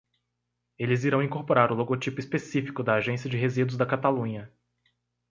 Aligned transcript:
Eles 0.79 1.03
irão 1.03 1.21
incorporar 1.21 1.71
o 1.71 1.75
logotipo 1.75 2.19
específico 2.19 2.81
da 2.81 2.95
Agência 2.95 3.29
de 3.29 3.37
Resíduos 3.37 3.77
da 3.77 3.85
Catalunha. 3.85 4.51